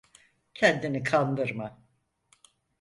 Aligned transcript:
Kendini 0.53 1.03
kandırma. 1.03 1.81